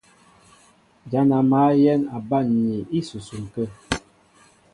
[1.11, 3.65] Ján a mǎl yɛ̌n a banmni ísusuŋ kə̂.